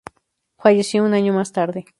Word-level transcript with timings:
Falleció 0.57 1.03
un 1.03 1.13
año 1.13 1.31
más 1.31 1.51
tarde. 1.51 1.85